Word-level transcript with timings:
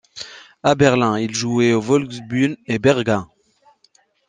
À 0.63 0.73
Berlin, 0.73 1.19
ils 1.19 1.35
jouaient 1.35 1.73
au 1.73 1.79
Volksbühne 1.79 2.57
et 2.65 2.79
Berghain. 2.79 3.29